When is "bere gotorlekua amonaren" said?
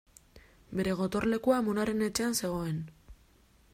0.79-2.03